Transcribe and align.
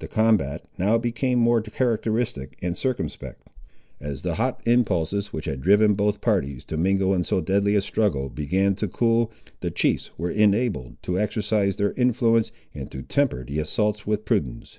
The 0.00 0.06
combat 0.06 0.66
now 0.76 0.98
became 0.98 1.38
more 1.38 1.62
characteristic 1.62 2.58
and 2.60 2.76
circumspect. 2.76 3.48
As 4.02 4.20
the 4.20 4.34
hot 4.34 4.60
impulses, 4.66 5.32
which 5.32 5.46
had 5.46 5.62
driven 5.62 5.94
both 5.94 6.20
parties 6.20 6.62
to 6.66 6.76
mingle 6.76 7.14
in 7.14 7.24
so 7.24 7.40
deadly 7.40 7.74
a 7.74 7.80
struggle, 7.80 8.28
began 8.28 8.74
to 8.74 8.86
cool, 8.86 9.32
the 9.60 9.70
chiefs 9.70 10.10
were 10.18 10.30
enabled 10.30 10.96
to 11.04 11.18
exercise 11.18 11.76
their 11.76 11.94
influence, 11.94 12.52
and 12.74 12.90
to 12.92 13.00
temper 13.00 13.44
the 13.46 13.60
assaults 13.60 14.06
with 14.06 14.26
prudence. 14.26 14.78